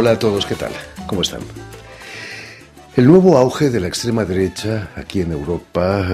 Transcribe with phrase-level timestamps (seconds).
[0.00, 0.70] Hola a todos, ¿qué tal?
[1.08, 1.40] ¿Cómo están?
[2.94, 6.06] El nuevo auge de la extrema derecha aquí en Europa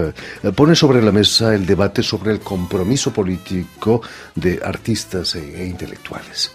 [0.42, 4.00] eh, pone sobre la mesa el debate sobre el compromiso político
[4.34, 6.50] de artistas e, e, intelectuales.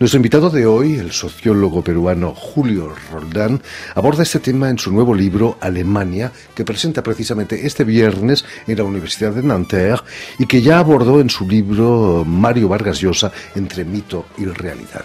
[0.00, 3.62] Nuestro invitado de hoy, el sociólogo peruano Julio Roldán,
[3.94, 8.82] aborda este tema en su nuevo libro Alemania, que presenta precisamente este viernes en la
[8.82, 10.02] Universidad de Nanterre
[10.40, 15.04] y que ya abordó en su libro Mario Vargas Llosa entre mito y realidad.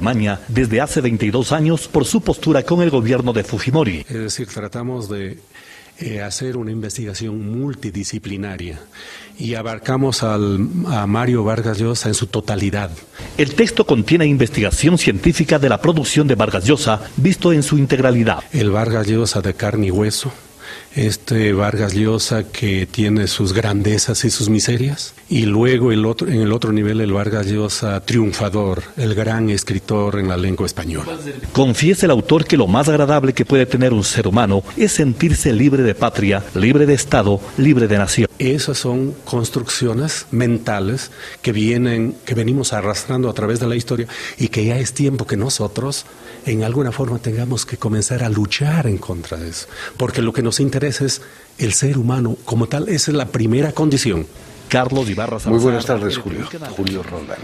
[0.00, 4.06] Alemania desde hace 22 años por su postura con el gobierno de Fujimori.
[4.08, 5.38] Es decir, tratamos de
[5.98, 8.80] eh, hacer una investigación multidisciplinaria
[9.38, 12.90] y abarcamos al, a Mario Vargas Llosa en su totalidad.
[13.36, 18.38] El texto contiene investigación científica de la producción de Vargas Llosa visto en su integralidad.
[18.52, 20.32] El Vargas Llosa de carne y hueso
[20.94, 26.40] este Vargas Llosa que tiene sus grandezas y sus miserias, y luego el otro, en
[26.40, 31.16] el otro nivel el Vargas Llosa triunfador, el gran escritor en la lengua española.
[31.52, 35.52] Confiesa el autor que lo más agradable que puede tener un ser humano es sentirse
[35.52, 38.28] libre de patria, libre de Estado, libre de nación.
[38.38, 41.10] Esas son construcciones mentales
[41.42, 44.06] que vienen, que venimos arrastrando a través de la historia
[44.38, 46.06] y que ya es tiempo que nosotros
[46.46, 49.66] en alguna forma tengamos que comenzar a luchar en contra de eso.
[49.96, 51.22] Porque lo que nos interesa es
[51.58, 54.26] el ser humano como tal, esa es la primera condición.
[54.68, 56.48] Carlos Ibarra Muy buenas tardes, Julio.
[56.76, 57.38] Julio Roldán.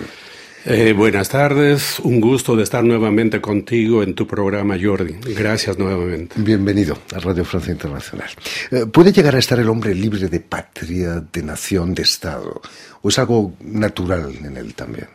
[0.68, 5.14] Eh, buenas tardes, un gusto de estar nuevamente contigo en tu programa, Jordi.
[5.32, 6.34] Gracias nuevamente.
[6.38, 8.30] Bienvenido a Radio Francia Internacional.
[8.72, 12.60] Eh, ¿Puede llegar a estar el hombre libre de patria, de nación, de Estado?
[13.00, 15.06] ¿O es algo natural en él también?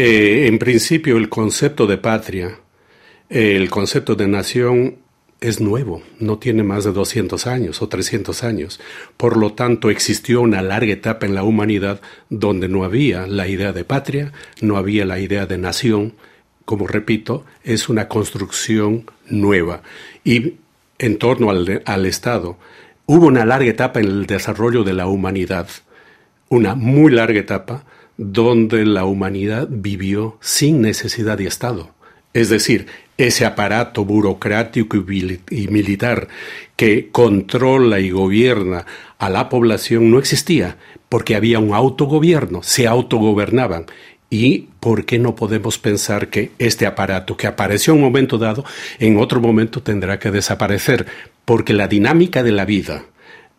[0.00, 2.60] Eh, en principio, el concepto de patria,
[3.28, 4.98] el concepto de nación
[5.40, 8.78] es nuevo, no tiene más de 200 años o 300 años.
[9.16, 12.00] Por lo tanto, existió una larga etapa en la humanidad
[12.30, 16.14] donde no había la idea de patria, no había la idea de nación.
[16.64, 19.82] Como repito, es una construcción nueva.
[20.22, 20.58] Y
[21.00, 22.56] en torno al Estado,
[23.06, 25.68] hubo una larga etapa en el desarrollo de la humanidad,
[26.50, 27.84] una muy larga etapa
[28.18, 31.90] donde la humanidad vivió sin necesidad de Estado.
[32.34, 32.86] Es decir,
[33.16, 36.28] ese aparato burocrático y militar
[36.76, 38.84] que controla y gobierna
[39.18, 40.76] a la población no existía,
[41.08, 43.86] porque había un autogobierno, se autogobernaban.
[44.30, 48.64] ¿Y por qué no podemos pensar que este aparato que apareció en un momento dado,
[48.98, 51.06] en otro momento tendrá que desaparecer?
[51.44, 53.06] Porque la dinámica de la vida,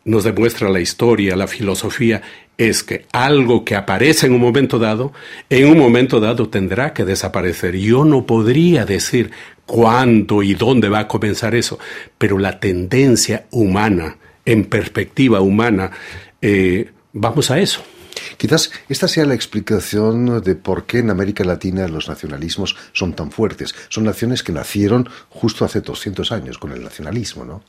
[0.10, 2.22] nos demuestra la historia, la filosofía,
[2.58, 5.14] es que algo que aparece en un momento dado,
[5.50, 7.78] en un momento dado tendrá que desaparecer.
[7.78, 9.32] Yo no podría decir
[9.66, 11.78] cuándo y dónde va a comenzar eso,
[12.18, 15.92] pero la tendencia humana, en perspectiva humana,
[16.42, 17.84] eh, vamos a eso.
[18.38, 23.32] Quizás esta sea la explicación de por qué en América Latina los nacionalismos son tan
[23.32, 23.76] fuertes.
[23.90, 27.64] Son naciones que nacieron justo hace 200 años con el nacionalismo, ¿no?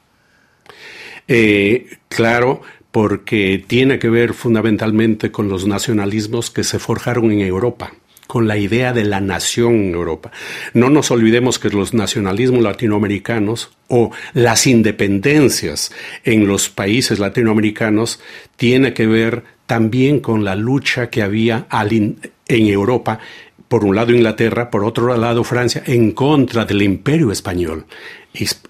[1.33, 2.61] Eh, claro,
[2.91, 7.93] porque tiene que ver fundamentalmente con los nacionalismos que se forjaron en Europa
[8.27, 10.31] con la idea de la nación en Europa.
[10.73, 15.91] No nos olvidemos que los nacionalismos latinoamericanos o las independencias
[16.23, 18.21] en los países latinoamericanos
[18.55, 23.19] tiene que ver también con la lucha que había en Europa,
[23.67, 27.87] por un lado Inglaterra, por otro lado Francia, en contra del imperio español.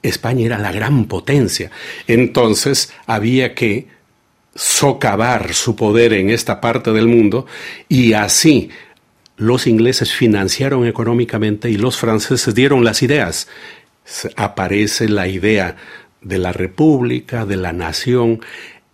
[0.02, 1.70] España era la gran potencia.
[2.06, 3.88] Entonces había que
[4.54, 7.46] socavar su poder en esta parte del mundo
[7.88, 8.70] y así
[9.36, 13.48] los ingleses financiaron económicamente y los franceses dieron las ideas.
[14.36, 15.76] Aparece la idea
[16.20, 18.40] de la república, de la nación.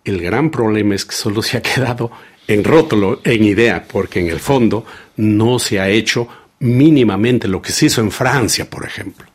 [0.04, 2.10] El gran problema es que solo se ha quedado
[2.47, 4.84] en rótulo, en idea, porque en el fondo
[5.16, 6.28] no se ha hecho
[6.60, 9.27] mínimamente lo que se hizo en Francia, por ejemplo.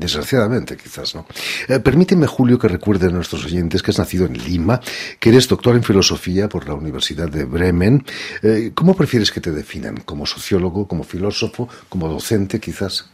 [0.00, 1.26] Desgraciadamente, quizás, ¿no?
[1.68, 4.80] Eh, permíteme, Julio, que recuerde a nuestros oyentes que has nacido en Lima,
[5.18, 8.02] que eres doctor en filosofía por la Universidad de Bremen.
[8.42, 9.98] Eh, ¿Cómo prefieres que te definan?
[9.98, 13.10] ¿Como sociólogo, como filósofo, como docente, quizás?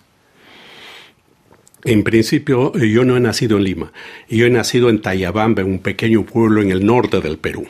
[1.82, 3.92] En principio, yo no he nacido en Lima.
[4.28, 7.66] Yo he nacido en Tayabamba, un pequeño pueblo en el norte del Perú.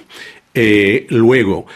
[0.52, 1.66] Eh, luego,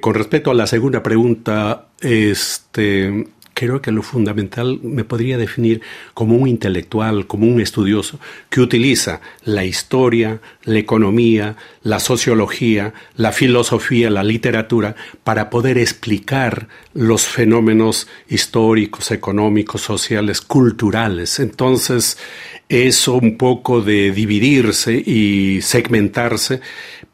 [0.00, 3.26] con respecto a la segunda pregunta, este,
[3.58, 5.80] creo que lo fundamental me podría definir
[6.14, 13.32] como un intelectual, como un estudioso, que utiliza la historia, la economía, la sociología, la
[13.32, 14.94] filosofía, la literatura,
[15.24, 21.40] para poder explicar los fenómenos históricos, económicos, sociales, culturales.
[21.40, 22.16] Entonces,
[22.68, 26.60] eso un poco de dividirse y segmentarse,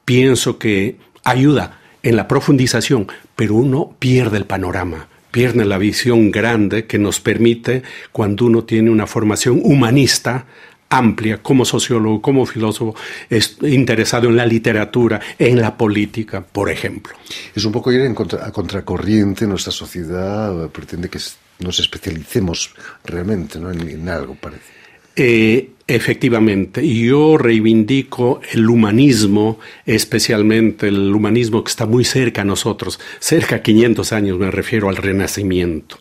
[0.05, 6.87] pienso que ayuda en la profundización, pero uno pierde el panorama, pierde la visión grande
[6.87, 7.83] que nos permite,
[8.13, 10.47] cuando uno tiene una formación humanista,
[10.89, 12.95] amplia como sociólogo, como filósofo,
[13.29, 17.15] es interesado en la literatura, en la política, por ejemplo.
[17.53, 21.19] Es un poco ir en contra, a contracorriente, nuestra sociedad pretende que
[21.59, 22.73] nos especialicemos
[23.05, 23.73] realmente ¿no?
[23.73, 24.84] en, algo, parece.
[25.17, 32.99] Eh, efectivamente, yo reivindico el humanismo, especialmente el humanismo que está muy cerca a nosotros,
[33.21, 35.99] cerca a 500 años, me refiero al Renacimiento.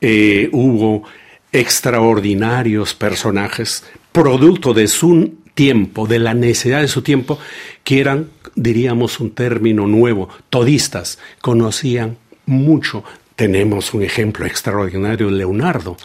[0.00, 1.04] Eh, hubo
[1.50, 7.38] extraordinarios personajes, producto de su tiempo, de la necesidad de su tiempo,
[7.84, 12.16] que eran, diríamos un término nuevo, todistas, conocían
[12.46, 13.04] mucho.
[13.36, 15.96] Tenemos un ejemplo extraordinario de Leonardo,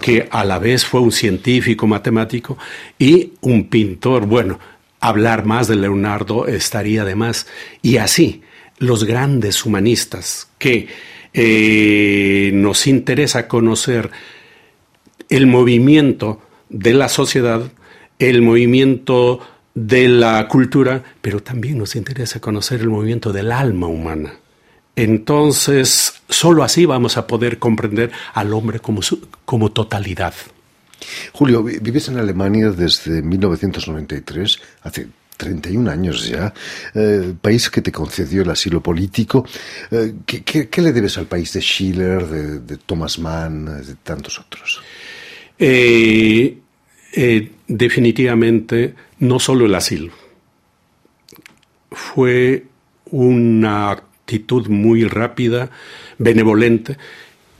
[0.00, 2.56] que a la vez fue un científico matemático
[2.98, 4.26] y un pintor.
[4.26, 4.58] Bueno,
[5.00, 7.46] hablar más de Leonardo estaría de más.
[7.82, 8.42] Y así,
[8.78, 10.88] los grandes humanistas que
[11.32, 14.10] eh, nos interesa conocer
[15.28, 17.62] el movimiento de la sociedad,
[18.18, 19.40] el movimiento
[19.74, 24.34] de la cultura, pero también nos interesa conocer el movimiento del alma humana.
[24.94, 29.00] Entonces, solo así vamos a poder comprender al hombre como,
[29.44, 30.34] como totalidad.
[31.32, 36.52] Julio, vives en Alemania desde 1993, hace 31 años ya,
[36.94, 39.46] eh, país que te concedió el asilo político.
[39.90, 44.80] Eh, ¿qué, le debes al país de Schiller, de, de Thomas Mann, de tantos otros?
[45.58, 46.58] Eh,
[47.66, 50.12] definitivamente no solo el asilo.
[51.90, 52.64] Fue
[53.10, 53.96] una
[54.26, 55.70] actitud muy rápida,
[56.18, 56.96] benevolente,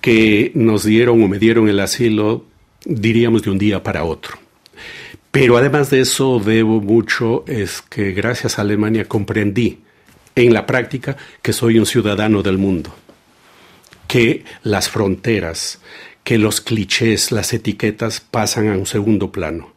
[0.01, 2.45] que nos dieron o me dieron el asilo,
[2.85, 4.37] diríamos, de un día para otro.
[5.31, 9.79] Pero además de eso, debo mucho, es que gracias a Alemania comprendí
[10.35, 12.93] en la práctica que soy un ciudadano del mundo,
[14.09, 15.81] que las fronteras,
[16.25, 19.73] que los clichés, las etiquetas pasan a un segundo plano.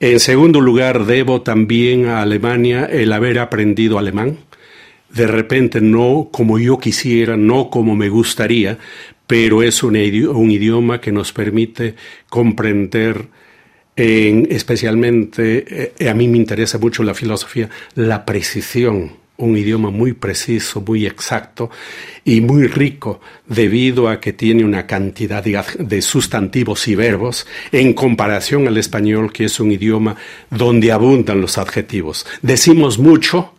[0.00, 4.38] En segundo lugar, debo también a Alemania el haber aprendido alemán.
[5.16, 8.78] De repente no como yo quisiera, no como me gustaría,
[9.26, 11.94] pero es un, idioma que nos permite
[12.28, 13.26] comprender
[13.96, 20.12] en, especialmente, eh, a mí me interesa mucho la filosofía, la precisión un idioma muy
[20.12, 21.70] preciso, muy exacto
[22.24, 28.66] y muy rico debido a que tiene una cantidad de, sustantivos y verbos en comparación
[28.66, 30.16] al español que es un idioma
[30.50, 32.26] donde abundan los adjetivos.
[32.42, 33.55] Decimos mucho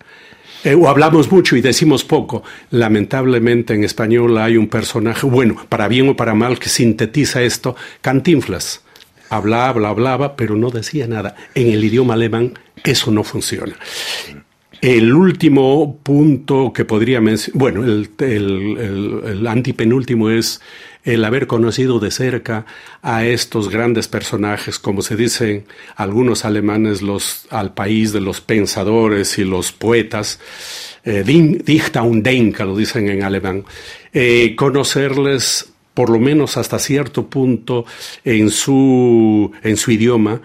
[0.63, 2.43] eh, o hablamos mucho y decimos poco.
[2.71, 7.75] Lamentablemente en español hay un personaje, bueno, para bien o para mal, que sintetiza esto,
[8.01, 8.83] Cantinflas.
[9.29, 11.35] Hablaba, hablaba, pero no decía nada.
[11.53, 13.75] En el idioma alemán eso no funciona.
[14.81, 20.61] El último punto que podría mencionar, bueno, el, el, antipenúltimo es
[21.07, 22.65] el haber conocido de cerca
[23.01, 25.65] a estos grandes personajes, como se dicen
[25.95, 30.39] algunos alemanes, los, al país de los pensadores y los poetas,
[31.05, 33.63] eh, Dichter und Denker, lo dicen en alemán,
[34.11, 37.85] eh, conocerles por lo menos hasta cierto punto
[38.25, 40.41] en su, en su idioma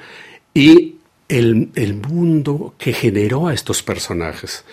[0.54, 0.94] y
[1.28, 4.64] el, mundo que generó a estos personajes,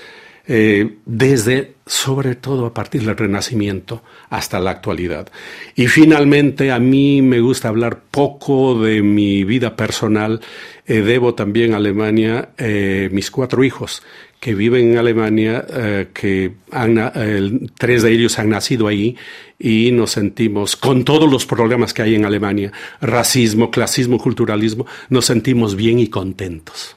[0.52, 4.02] eh, desde, sobre todo a partir del Renacimiento
[4.32, 5.30] hasta la actualidad.
[5.76, 10.42] Y finalmente, a mí me gusta hablar poco de mi vida personal.
[10.88, 14.02] Eh, debo también a Alemania eh, mis cuatro hijos,
[14.40, 16.54] que viven en Alemania, eh, que
[17.78, 19.18] tres de ellos han nacido ahí
[19.60, 25.26] y nos sentimos, con todos los problemas que hay en Alemania, racismo, clasismo, culturalismo, nos
[25.26, 26.96] sentimos bien y contentos.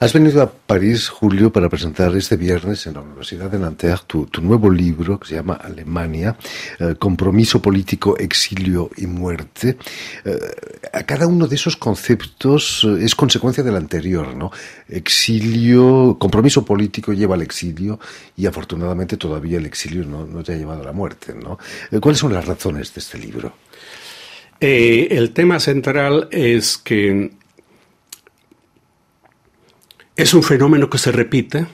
[0.00, 4.28] Has venido a París, Julio, para presentar este viernes en la Universidad de Nanterre tu,
[4.40, 6.36] nuevo libro que se llama Alemania,
[6.78, 9.76] eh, Compromiso Político, Exilio y Muerte.
[10.24, 10.38] Eh,
[10.92, 14.52] a cada uno de esos conceptos eh, es consecuencia del anterior, ¿no?
[14.88, 17.98] Exilio, compromiso político lleva al exilio
[18.36, 21.58] y afortunadamente todavía el exilio no, no te ha llevado a la muerte, ¿no?
[22.00, 23.52] ¿Cuáles son las razones de este libro?
[24.60, 27.30] el tema central es que
[30.18, 31.66] es un fenómeno que se repite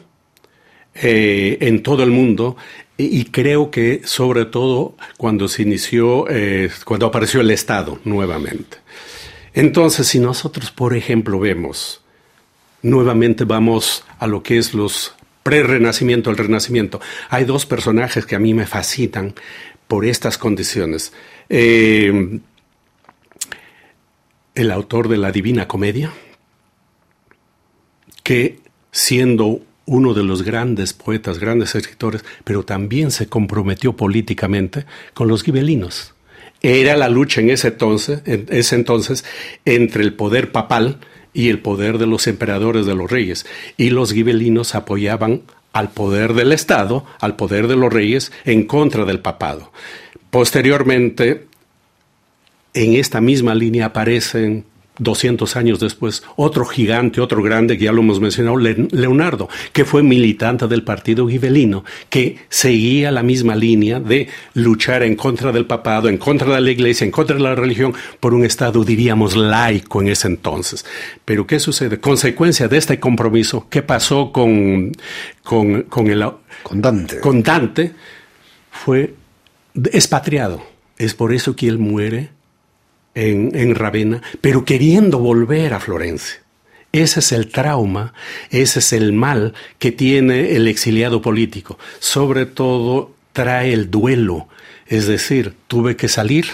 [0.95, 2.59] eh, en todo el mundo
[2.99, 8.77] y, creo que sobre todo cuando se inició, eh, cuando apareció el Estado nuevamente.
[9.55, 12.03] Entonces, si nosotros, por ejemplo, vemos,
[12.83, 18.39] nuevamente vamos a lo que es los pre-renacimiento, el renacimiento, hay dos personajes que a
[18.39, 19.35] mí me fascinan
[19.89, 21.15] por estas condiciones.
[21.49, 22.41] Eh,
[24.55, 26.13] el autor de la Divina Comedia,
[28.25, 28.59] que
[28.91, 35.45] siendo uno de los grandes poetas, grandes escritores, pero también se comprometió políticamente con los
[35.45, 36.15] gibelinos.
[36.63, 39.25] Era la lucha en ese entonces, en ese entonces
[39.65, 40.99] entre el poder papal
[41.35, 43.45] y el poder de los emperadores de los reyes.
[43.77, 45.43] Y los gibelinos apoyaban
[45.75, 49.73] al poder del Estado, al poder de los reyes, en contra del papado.
[50.31, 51.47] Posteriormente,
[52.73, 54.65] en esta misma línea aparecen
[54.99, 60.03] 200 años después, otro gigante, otro grande, que ya lo hemos mencionado, Leonardo, que fue
[60.03, 66.09] militante del partido gibelino, que seguía la misma línea de luchar en contra del papado,
[66.09, 70.01] en contra de la iglesia, en contra de la religión, por un Estado, diríamos, laico
[70.01, 70.85] en ese entonces.
[71.25, 71.99] Pero ¿qué sucede?
[71.99, 74.93] Consecuencia de este compromiso, ¿qué pasó con,
[75.43, 76.25] con, con el...
[76.63, 77.21] Con Dante.
[77.21, 77.93] Con Dante,
[78.71, 79.15] fue
[79.93, 80.63] expatriado.
[80.97, 82.31] Es por eso que él muere
[83.15, 86.41] en, Ravenna, pero queriendo volver a Florencia.
[86.93, 88.15] Ese es el trauma,
[88.51, 91.79] ese es el mal que tiene el exiliado político.
[91.99, 94.49] Sobre todo trae el duelo,
[94.87, 96.47] es decir, tuve que salir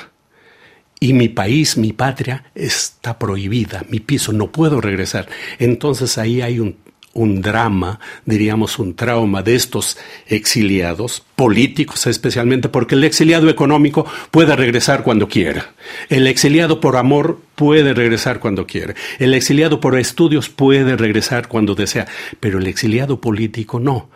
[0.98, 5.28] y mi país, mi patria está prohibida, mi piso, no puedo regresar.
[5.58, 6.76] Entonces ahí hay un
[7.12, 14.54] un drama, diríamos un trauma de estos exiliados, políticos especialmente, porque el exiliado económico puede
[14.54, 15.74] regresar cuando quiera.
[16.08, 18.94] El exiliado por amor puede regresar cuando quiere.
[19.18, 22.06] El exiliado por estudios puede regresar cuando desea,
[22.38, 24.08] pero el exiliado político no.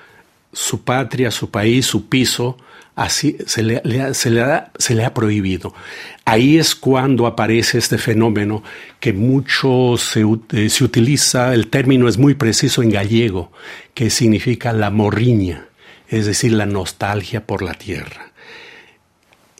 [0.52, 2.58] Su patria, su país, su piso,
[2.94, 3.82] así se le,
[4.14, 5.74] se, le ha, prohibido.
[6.24, 8.62] Ahí es cuando aparece este fenómeno
[9.00, 13.52] que mucho se, eh, se, utiliza, el término es muy preciso en gallego,
[13.94, 15.66] que significa la morriña,
[16.08, 18.32] es decir, la nostalgia por la tierra.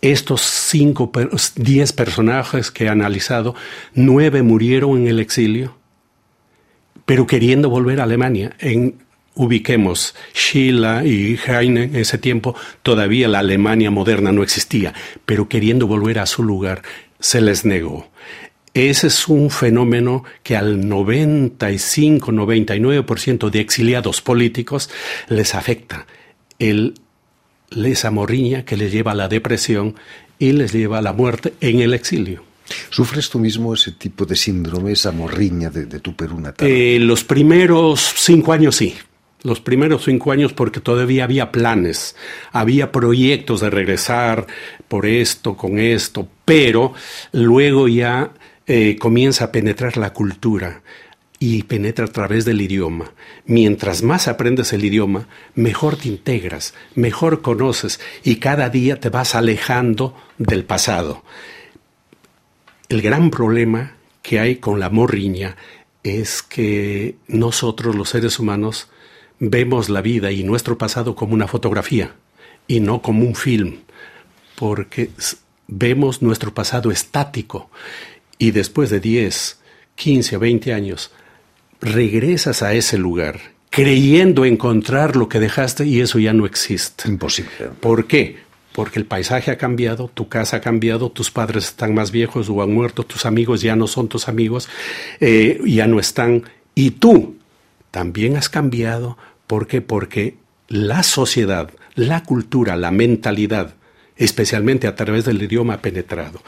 [0.01, 1.11] Estos cinco,
[1.57, 3.55] diez personajes que he analizado,
[3.95, 5.77] nueve murieron en el exilio,
[7.07, 8.55] pero queriendo volver a Alemania.
[8.59, 9.04] En
[9.35, 14.95] ubiquemos Schiller y Heine en ese tiempo todavía la Alemania moderna no existía,
[15.27, 16.83] pero queriendo volver a su lugar
[17.19, 18.11] se les negó.
[18.75, 24.91] Ese es un fenómeno que al 95-99% de exiliados políticos
[25.29, 26.09] les afecta.
[26.59, 26.95] El,
[27.71, 29.95] les amorriña que les lleva a la depresión
[30.41, 32.43] y les lleva a la muerte en el exilio.
[32.91, 36.67] ¿Sufres tú mismo ese tipo de síndrome, esa morriña de, tu Perú natal?
[36.67, 38.97] Eh, los primeros cinco años sí
[39.45, 42.17] los primeros cinco años porque todavía había planes,
[42.51, 44.47] había proyectos de regresar
[44.89, 46.95] por esto, con esto, pero
[47.31, 48.33] luego ya
[48.67, 50.83] eh, comienza a penetrar la cultura
[51.39, 53.13] y penetra a través del idioma.
[53.45, 59.35] Mientras más aprendes el idioma, mejor te integras, mejor conoces y cada día te vas
[59.35, 61.23] alejando del pasado.
[62.89, 65.57] El gran problema que hay con la morriña
[66.03, 68.89] es que nosotros los seres humanos
[69.51, 72.15] vemos la vida y nuestro pasado como una fotografía
[72.67, 73.79] y no como un film,
[74.57, 75.11] porque
[75.67, 77.71] vemos nuestro pasado estático
[78.39, 79.61] y después de 10,
[79.95, 81.13] 15 o 20 años
[81.81, 87.09] regresas a ese lugar creyendo encontrar lo que dejaste y eso ya no existe.
[87.09, 87.51] Imposible.
[87.81, 88.37] ¿Por qué?
[88.73, 92.63] Porque el paisaje ha cambiado, tu casa ha cambiado, tus padres están más viejos o
[92.63, 94.69] han muerto, tus amigos ya no son tus amigos,
[95.19, 96.45] eh, ya no están,
[96.77, 97.37] y tú
[97.91, 99.19] también has cambiado.
[99.47, 99.81] ¿Por qué?
[99.81, 100.37] Porque
[100.69, 103.75] la sociedad, la cultura, la mentalidad,
[104.17, 106.43] especialmente a través del idioma penetrado.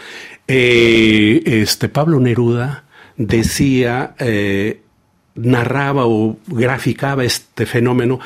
[0.47, 2.85] Eh, este Pablo Neruda
[3.17, 4.81] decía, eh,
[5.35, 8.21] narraba o graficaba este fenómeno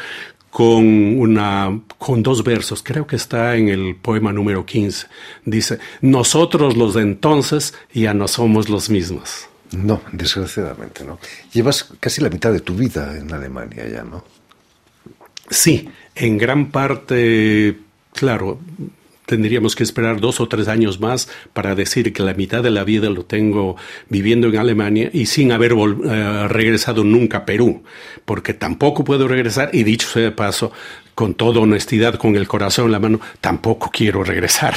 [0.51, 5.07] con, una, con dos versos, creo que está en el poema número 15.
[5.45, 9.47] Dice, nosotros los de entonces ya no somos los mismos.
[9.73, 11.21] No, desgraciadamente no.
[11.53, 14.25] Llevas casi la mitad de tu vida en Alemania ya, ¿no?
[15.51, 17.77] Sí, en gran parte,
[18.15, 18.61] claro,
[19.31, 22.83] tendríamos que esperar dos o tres años más para decir que la mitad de la
[22.83, 23.77] vida lo tengo
[24.09, 27.85] viviendo en Alemania y sin haber eh, regresado nunca a Perú,
[28.25, 30.73] porque tampoco puedo regresar y dicho sea de paso,
[31.21, 34.75] con toda honestidad, con el corazón en la mano, tampoco quiero regresar.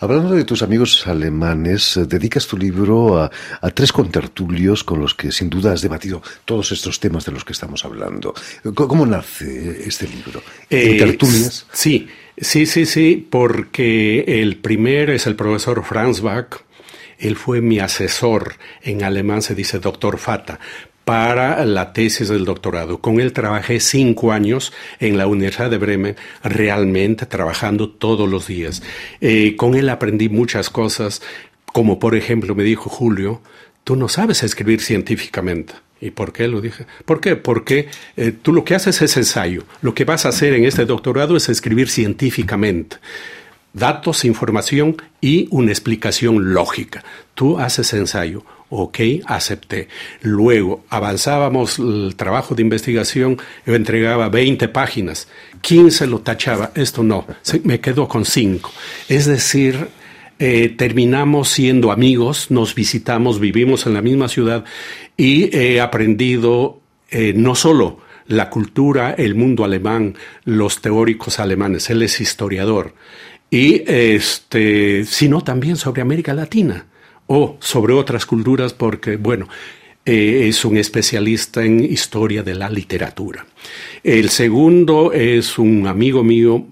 [0.00, 3.30] Hablando de tus amigos alemanes, eh, dedicas tu libro a,
[3.74, 7.52] tres contertulios con los que sin duda has debatido todos estos temas de los que
[7.52, 8.32] estamos hablando.
[8.74, 10.42] ¿Cómo nace este libro?
[10.70, 11.18] ¿En eh,
[11.74, 12.08] Sí.
[12.38, 16.56] Sí, sí, sí, porque el primer es el profesor Franz Bach.
[17.18, 20.58] Él fue mi asesor, en alemán se dice doctor Fata,
[21.06, 22.98] para la tesis del doctorado.
[22.98, 28.82] Con él trabajé cinco años en la Universidad de Bremen, realmente trabajando todos los días.
[29.20, 31.22] Eh, con él aprendí muchas cosas,
[31.72, 33.40] como por ejemplo me dijo Julio,
[33.84, 36.86] tú no sabes escribir científicamente ¿Y por qué lo dije?
[37.04, 37.36] ¿Por qué?
[37.36, 39.62] Porque eh, tú lo que haces es ensayo.
[39.80, 42.96] Lo que vas a hacer en este doctorado es escribir científicamente
[43.72, 47.04] datos, información y una explicación lógica.
[47.34, 48.42] Tú haces ensayo.
[48.68, 49.88] Ok, acepté.
[50.22, 55.28] Luego avanzábamos el trabajo de investigación, yo entregaba 20 páginas,
[55.60, 57.26] 15 lo tachaba, esto no,
[57.62, 58.72] me quedo con 5.
[59.08, 59.88] Es decir,
[60.40, 64.64] eh, terminamos siendo amigos, nos visitamos, vivimos en la misma ciudad
[65.16, 66.80] y he aprendido
[67.10, 72.94] eh, no solo la cultura, el mundo alemán, los teóricos alemanes, él es historiador,
[73.48, 76.86] y este, sino también sobre América Latina
[77.26, 79.48] o sobre otras culturas, porque, bueno,
[80.04, 83.44] eh, es un especialista en historia de la literatura.
[84.04, 86.66] El segundo es un amigo mío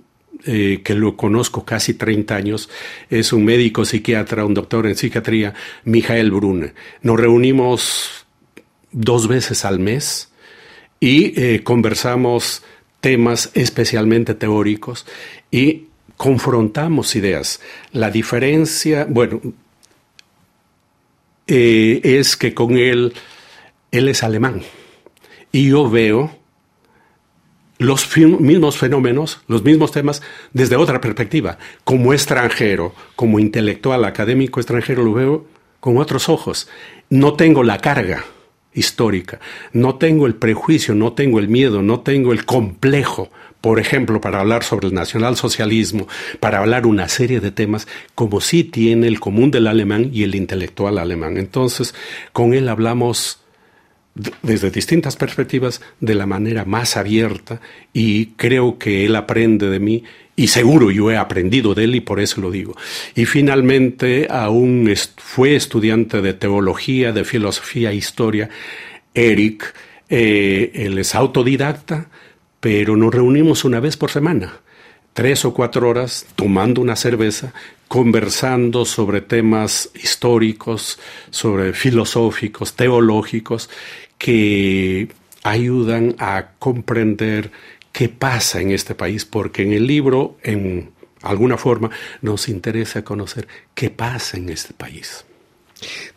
[0.46, 2.68] eh, que lo conozco casi 30 años,
[3.08, 6.74] es un médico psiquiatra, un doctor en psiquiatría, Mijael Brune.
[7.02, 8.26] Nos reunimos
[8.92, 10.30] dos veces al mes
[11.00, 12.62] y eh, conversamos
[13.00, 15.06] temas especialmente teóricos
[15.50, 17.60] y confrontamos ideas.
[17.92, 19.40] La diferencia, bueno,
[21.46, 23.12] eh, es que con él,
[23.90, 24.62] él es alemán
[25.52, 26.30] y yo veo
[27.78, 30.22] los mismos fenómenos, los mismos temas
[30.52, 31.58] desde otra perspectiva.
[31.84, 35.46] Como extranjero, como intelectual académico extranjero, lo veo
[35.80, 36.68] con otros ojos.
[37.10, 38.24] No tengo la carga
[38.72, 39.40] histórica,
[39.72, 43.30] no tengo el prejuicio, no tengo el miedo, no tengo el complejo,
[43.64, 46.06] por ejemplo, para hablar sobre el nacionalsocialismo,
[46.38, 50.34] para hablar una serie de temas, como sí tiene el común del alemán y el
[50.34, 51.38] intelectual alemán.
[51.38, 51.94] Entonces,
[52.34, 53.40] con él hablamos
[54.42, 57.62] desde distintas perspectivas de la manera más abierta
[57.94, 60.04] y creo que él aprende de mí
[60.36, 62.76] y seguro yo he aprendido de él y por eso lo digo.
[63.14, 68.50] Y finalmente aún fue estudiante de teología, de filosofía e historia,
[69.14, 69.74] Eric,
[70.10, 72.10] eh, él es autodidacta,
[72.64, 74.54] pero nos reunimos una vez por semana,
[75.12, 77.52] tres o cuatro horas tomando una cerveza,
[77.88, 80.98] conversando sobre temas históricos,
[81.28, 83.68] sobre filosóficos, teológicos,
[84.16, 85.08] que
[85.42, 87.50] ayudan a comprender
[87.92, 91.90] qué pasa en este país, porque en el libro, en alguna forma,
[92.22, 95.26] nos interesa conocer qué pasa en este país.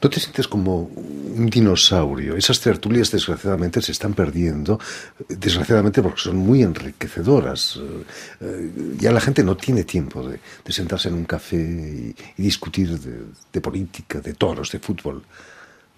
[0.02, 2.36] ¿No te sientes como un dinosaurio?
[2.36, 4.80] Esas tertulias desgraciadamente se están perdiendo,
[5.28, 7.80] desgraciadamente porque son muy enriquecedoras.
[8.42, 10.40] Eh, ya la gente no tiene tiempo de,
[10.72, 15.24] sentarse en un café y, discutir de, política, de toros, de fútbol.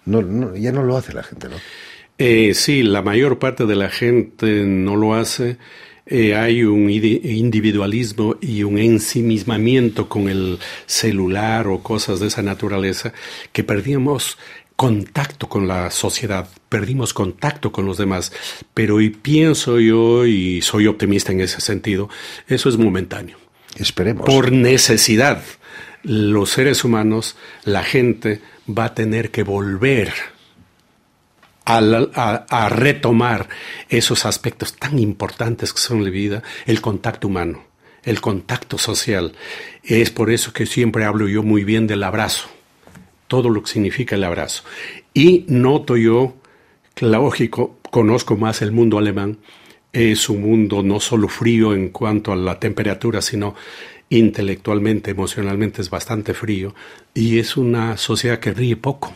[0.06, 1.56] No, ya no lo hace la gente, ¿no?
[2.18, 5.56] Eh, sí, la mayor parte de la gente no lo hace.
[6.12, 13.12] Eh, hay un individualismo y un ensimismamiento con el celular o cosas de esa naturaleza
[13.52, 14.36] que perdimos
[14.74, 18.32] contacto con la sociedad, perdimos contacto con los demás,
[18.74, 22.08] pero hoy pienso yo, y soy optimista en ese sentido,
[22.48, 23.36] eso es momentáneo.
[23.76, 24.26] Esperemos.
[24.26, 25.42] Por necesidad,
[26.02, 30.12] los seres humanos, la gente va a tener que volver
[31.78, 33.48] a, retomar
[33.88, 37.64] esos aspectos tan importantes que son la vida, el contacto humano,
[38.02, 39.32] el contacto social.
[39.82, 42.48] Es por eso que siempre hablo yo muy bien del abrazo,
[43.28, 44.64] todo lo que significa el abrazo.
[45.14, 46.34] Y noto yo,
[47.00, 49.38] lógico, conozco más el mundo alemán,
[49.92, 53.54] es un mundo no solo frío en cuanto a la temperatura, sino
[54.08, 56.74] intelectualmente, emocionalmente es bastante frío,
[57.14, 59.14] y es una sociedad que ríe poco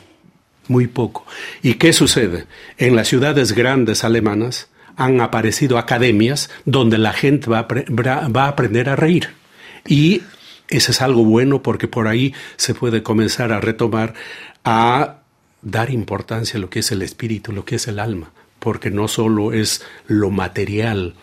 [0.69, 1.27] muy poco.
[1.63, 2.47] ¿Y qué sucede?
[2.79, 8.97] En las ciudades grandes alemanas han aparecido academias donde la gente va a, aprender a
[8.97, 9.31] reír.
[9.87, 10.23] Y
[10.69, 14.15] eso es algo bueno porque por ahí se puede comenzar a retomar,
[14.65, 15.19] a
[15.63, 18.31] dar importancia a lo que es el espíritu, lo que es el alma
[18.65, 21.15] porque no solo es lo material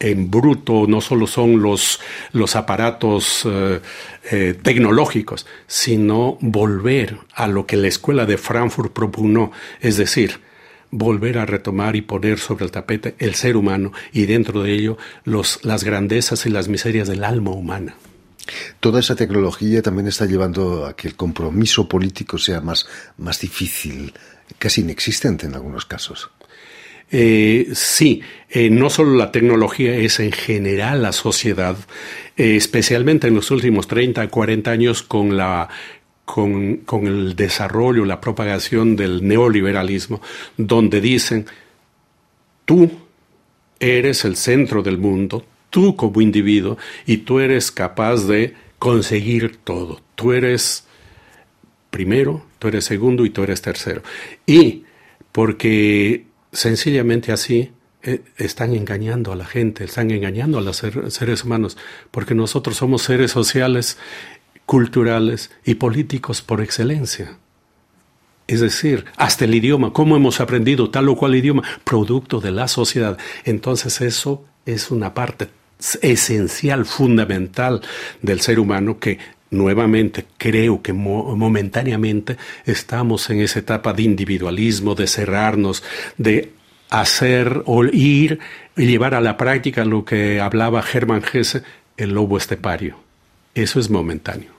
[0.00, 2.00] en bruto, no solo son los,
[2.32, 3.80] los aparatos eh,
[4.32, 10.40] eh, tecnológicos, sino volver a lo que la escuela de Frankfurt propugnó, es decir,
[10.90, 14.98] volver a retomar y poner sobre el tapete el ser humano y dentro de ello
[15.22, 17.94] los, las grandezas y las miserias del alma humana.
[18.80, 24.14] Toda esa tecnología también está llevando a que el compromiso político sea más, más difícil,
[24.58, 26.30] casi inexistente en algunos casos.
[27.10, 31.76] Eh, sí, eh, no solo la tecnología, es en general la sociedad,
[32.36, 35.68] eh, especialmente en los últimos 30, 40 años con la
[36.24, 40.20] con, con, el desarrollo, la propagación del neoliberalismo,
[40.58, 41.46] donde dicen,
[42.66, 42.90] tú
[43.80, 50.02] eres el centro del mundo, tú como individuo, y tú eres capaz de conseguir todo.
[50.14, 50.86] Tú eres
[51.90, 54.02] primero, tú eres segundo y tú eres tercero.
[54.46, 54.84] Y
[55.32, 56.27] porque
[56.58, 57.70] sencillamente así
[58.02, 61.76] eh, están engañando a la gente, están engañando a los seres humanos,
[62.10, 63.96] porque nosotros somos seres sociales,
[64.66, 67.38] culturales y políticos por excelencia.
[68.48, 72.66] Es decir, hasta el idioma, cómo hemos aprendido tal o cual idioma, producto de la
[72.66, 73.18] sociedad.
[73.44, 75.50] Entonces eso es una parte
[76.02, 77.82] esencial, fundamental
[78.20, 79.18] del ser humano que
[79.50, 85.82] nuevamente creo que momentáneamente estamos en esa etapa de individualismo, de cerrarnos,
[86.16, 86.52] de
[86.90, 88.38] hacer o ir
[88.76, 91.62] y llevar a la práctica lo que hablaba Hermann Hesse,
[91.96, 92.96] el lobo estepario.
[93.54, 94.52] Eso es momentáneo.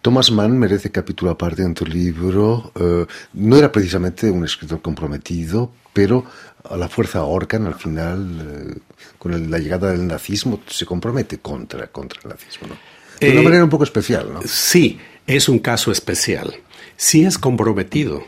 [0.00, 2.72] Thomas Mann merece capítulo aparte en tu libro.
[2.74, 6.24] Eh, no era precisamente un escritor comprometido, pero
[6.68, 8.78] a la fuerza Orcan al final, eh,
[9.18, 12.68] con la llegada del nazismo, se compromete contra, contra el nazismo.
[12.68, 12.99] ¿no?
[13.20, 14.32] De una eh, manera un poco especial.
[14.32, 14.40] ¿no?
[14.44, 16.54] Sí, es un caso especial.
[16.96, 18.24] Sí es comprometido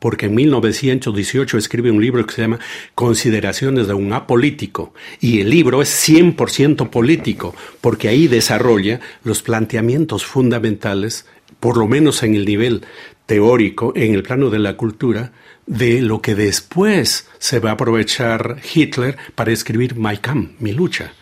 [0.00, 2.58] porque en 1918 escribe un libro que se llama
[2.94, 10.24] Consideraciones de un apolítico, y el libro es 100% político, porque ahí desarrolla los planteamientos
[10.24, 11.26] fundamentales,
[11.60, 12.82] por lo menos en el nivel
[13.26, 15.32] teórico, en el plano de la cultura,
[15.66, 21.12] de lo que después se va a aprovechar Hitler para escribir My Kampf, mi lucha.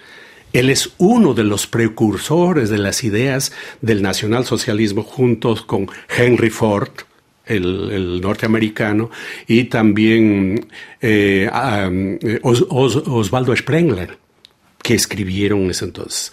[0.53, 6.91] Él es uno de los precursores de las ideas del nacionalsocialismo juntos con Henry Ford,
[7.45, 9.11] el, norteamericano,
[9.47, 10.69] y también
[11.01, 11.51] eh,
[12.43, 14.19] Osvaldo Sprengler,
[14.83, 16.33] que escribieron ese entonces.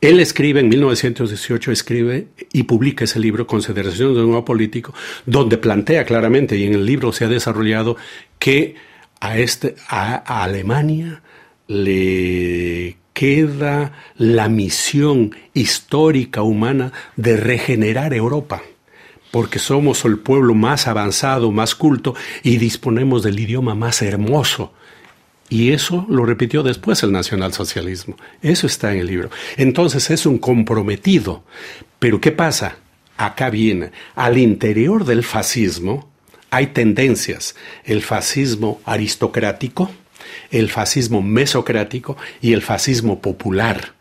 [0.00, 4.92] Él escribe en 1918, escribe y publica ese libro, Consideraciones de un nuevo político,
[5.26, 7.96] donde plantea claramente, y en el libro se ha desarrollado,
[8.40, 8.74] que
[9.20, 11.22] a, este, a Alemania
[11.68, 18.62] le queda la misión histórica humana de regenerar Europa
[19.32, 24.74] porque somos el pueblo más avanzado, más culto y disponemos del idioma más hermoso.
[25.48, 28.16] Y eso lo repitió después el nacionalsocialismo.
[28.42, 29.30] Eso está en el libro.
[29.56, 31.44] Entonces es un comprometido.
[31.98, 32.76] Pero ¿qué pasa?
[33.16, 36.10] Acá viene, al interior del fascismo
[36.50, 37.56] hay tendencias.
[37.84, 39.90] El fascismo aristocrático,
[40.50, 43.92] el fascismo mesocrático y el fascismo popular.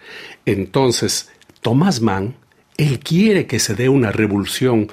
[0.46, 1.30] Entonces,
[1.62, 2.36] Thomas Mann,
[2.78, 4.90] él quiere que se dé una revolución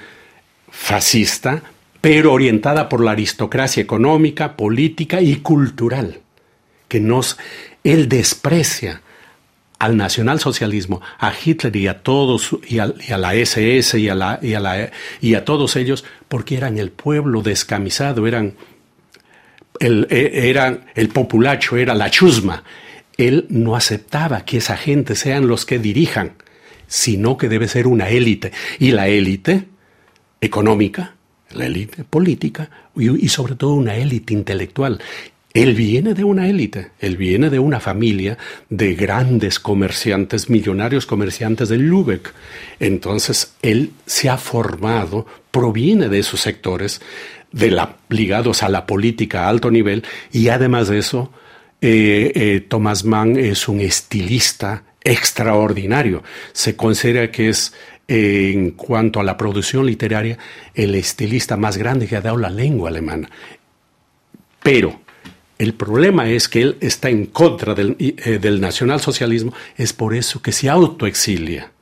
[0.71, 1.63] fascista,
[2.01, 6.21] pero orientada por la aristocracia económica, política y cultural,
[6.89, 7.39] que nos,
[7.83, 9.03] él desprecia
[9.79, 12.87] al nacionalsocialismo, a Hitler y a todos, y a,
[13.19, 18.55] la SS y a, todos ellos, porque eran el pueblo descamisado, eran
[19.81, 22.65] el, e, eran el populacho, era la chusma.
[23.17, 26.33] Él no aceptaba que esa gente sean los que dirijan,
[26.87, 28.53] sino que debe ser una élite.
[28.79, 29.65] Y la élite
[30.41, 31.15] económica,
[31.53, 35.01] la élite política y, sobre todo una élite intelectual.
[35.55, 38.37] Él viene de una élite, él viene de una familia
[38.69, 42.33] de grandes comerciantes, millonarios comerciantes de Lübeck.
[42.79, 47.01] Entonces, él se ha formado, proviene de esos sectores
[47.53, 51.33] de la, ligados a la política a alto nivel y además de eso,
[51.81, 56.23] eh, eh, Thomas Mann es un estilista extraordinario.
[56.53, 57.73] Se considera que es
[58.09, 60.39] en cuanto a la producción literaria,
[60.75, 63.29] el estilista más grande que ha dado la lengua alemana.
[64.63, 65.01] Pero
[65.59, 70.41] el problema es que él está en contra del, eh, del nacionalsocialismo, es por eso
[70.41, 71.73] que se autoexilia.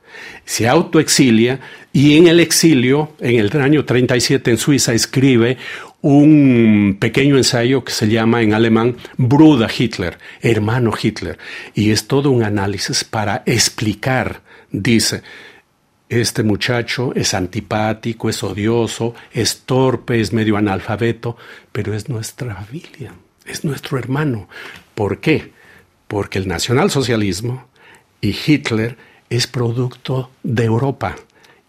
[0.45, 1.59] Se autoexilia
[1.93, 5.57] y en el exilio, en el año 37 en Suiza, escribe
[6.01, 11.37] un pequeño ensayo que se llama en alemán Bruder Hitler, hermano Hitler,
[11.73, 15.23] y es todo un análisis para explicar, dice,
[16.09, 21.35] este muchacho es antipático, es odioso, es torpe, es medio analfabeto,
[21.71, 23.13] pero es nuestra familia,
[23.45, 24.47] es nuestro hermano.
[24.95, 25.51] ¿Por qué?
[26.07, 27.67] Porque el nacionalsocialismo
[28.21, 28.97] y Hitler
[29.29, 31.15] es producto de Europa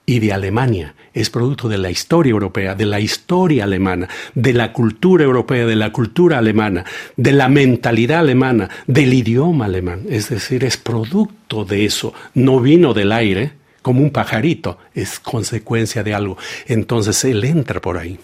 [0.07, 4.73] y de Alemania, es producto de la historia europea, de la historia alemana, de la
[4.73, 6.85] cultura europea, de la cultura alemana,
[7.17, 10.07] de la mentalidad alemana, del idioma alemán.
[10.09, 16.03] Es decir, es producto de eso, no vino del aire, como un pajarito, es consecuencia
[16.03, 16.39] de algo.
[16.67, 18.19] Entonces él entra por ahí.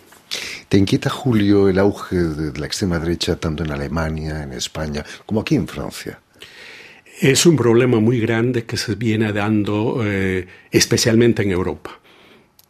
[0.69, 5.43] ¿Te inquieta, Julio, el auge de la extrema derecha tanto en Alemania, en España, como
[5.43, 6.19] aquí en Francia?
[7.21, 12.01] Es un problema muy grande que se viene dando eh, especialmente en Europa.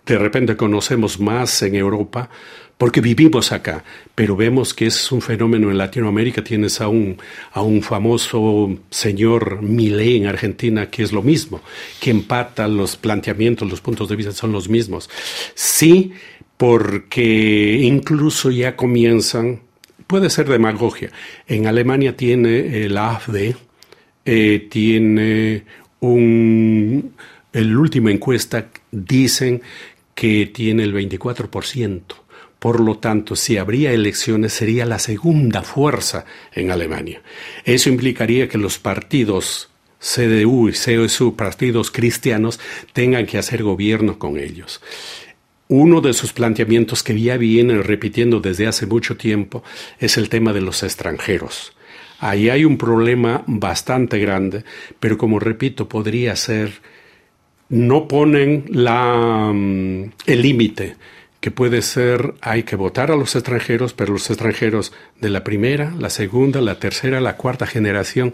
[0.04, 2.28] de repente conocemos más en Europa
[2.76, 6.44] porque vivimos acá, pero vemos que es un fenómeno en Latinoamérica.
[6.44, 7.16] Tienes a un,
[7.52, 11.62] a un famoso señor Milei en Argentina que es lo mismo,
[12.00, 15.08] que empata los planteamientos, los puntos de vista son los mismos.
[15.54, 16.12] Sí,
[16.56, 19.60] porque incluso ya comienzan,
[20.06, 21.10] puede ser demagogia.
[21.46, 23.54] En Alemania tiene el AfD,
[24.24, 25.64] eh, tiene
[26.00, 27.14] un,
[27.52, 29.62] el última encuesta dicen
[30.14, 32.02] que tiene el 24%.
[32.58, 37.20] Por lo tanto, si habría elecciones, sería la segunda fuerza en Alemania.
[37.64, 39.68] Eso implicaría que los partidos
[40.00, 42.58] CDU y CSU, partidos cristianos,
[42.94, 44.80] tengan que hacer gobierno con ellos.
[45.68, 49.62] Uno de sus planteamientos que ya vienen repitiendo desde hace mucho tiempo
[49.98, 51.73] es el tema de los extranjeros.
[52.24, 54.64] Ahí hay un problema bastante grande,
[54.98, 56.80] pero como repito, podría ser,
[57.68, 60.96] no ponen mm, el límite,
[61.40, 65.92] que puede ser, hay que votar a los extranjeros, pero los extranjeros de la primera,
[65.98, 68.32] la segunda, la tercera, la cuarta generación,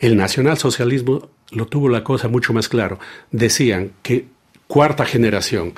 [0.00, 2.98] el nacionalsocialismo lo tuvo la cosa mucho más claro.
[3.30, 4.24] Decían que
[4.66, 5.74] cuarta generación,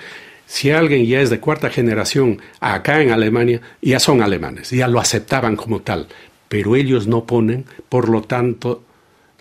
[0.47, 4.99] si alguien ya es de cuarta generación acá en Alemania, ya son alemanes, ya lo
[4.99, 6.09] aceptaban como tal
[6.51, 8.83] pero ellos no ponen, por lo tanto,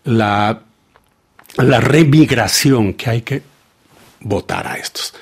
[0.04, 0.62] la,
[1.58, 3.42] la remigración que hay que
[4.20, 5.16] votar a estos.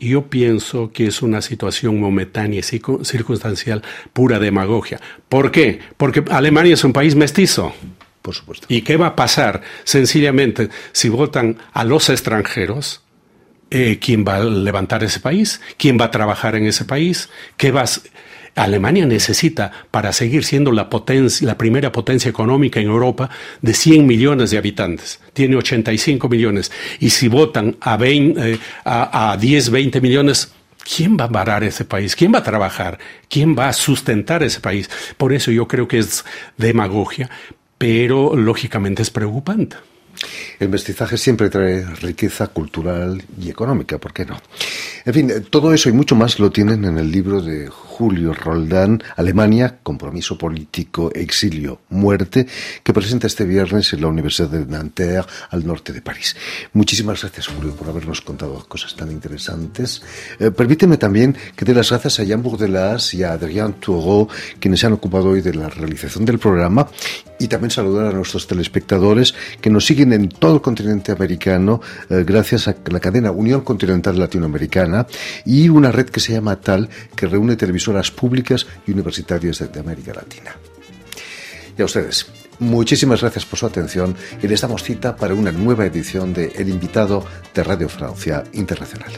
[0.00, 3.82] Yo pienso que es una situación momentánea y circunstancial,
[4.14, 5.02] pura demagogia.
[5.28, 5.80] ¿Por qué?
[5.98, 7.74] Porque Alemania es un país mestizo.
[8.22, 8.66] Por supuesto.
[8.70, 9.60] ¿Y qué va a pasar?
[9.84, 13.02] Sencillamente, si votan a los extranjeros,
[13.70, 15.60] eh, ¿quién va a levantar ese país?
[15.76, 17.28] ¿Quién va a trabajar en ese país?
[17.58, 17.88] ¿Qué va a
[18.54, 24.06] Alemania necesita, para seguir siendo la, potencia, la primera potencia económica en Europa, de 100
[24.06, 25.20] millones de habitantes.
[25.32, 26.70] Tiene 85 millones.
[27.00, 30.52] Y si votan a, 20, eh, a, a 10, 20 millones,
[30.96, 32.14] ¿quién va a parar ese país?
[32.14, 32.98] ¿Quién va a trabajar?
[33.28, 34.90] ¿Quién va a sustentar ese país?
[35.16, 36.24] Por eso yo creo que es
[36.58, 37.30] demagogia,
[37.78, 39.76] pero lógicamente es preocupante.
[40.58, 44.36] El mestizaje siempre trae riqueza cultural y económica, ¿por qué no?
[45.04, 49.02] En fin, todo eso y mucho más lo tienen en el libro de Julio Roldán,
[49.16, 52.46] Alemania, Compromiso Político, Exilio, Muerte,
[52.82, 56.36] que presenta este viernes en la Universidad de Nanterre, al norte de París.
[56.72, 60.02] Muchísimas gracias, Julio, por habernos contado cosas tan interesantes.
[60.38, 64.28] Eh, permíteme también que dé las gracias a Jean Bourdelas y a Adrien Toureau,
[64.60, 66.88] quienes se han ocupado hoy de la realización del programa,
[67.42, 72.22] y también saludar a nuestros telespectadores que nos siguen en todo el continente americano eh,
[72.24, 75.06] gracias a la cadena Unión Continental Latinoamericana
[75.44, 79.80] y una red que se llama TAL, que reúne televisoras públicas y universitarias de, de
[79.80, 80.54] América Latina.
[81.76, 82.26] Y a ustedes,
[82.60, 86.68] muchísimas gracias por su atención y les damos cita para una nueva edición de El
[86.68, 89.10] invitado de Radio Francia Internacional.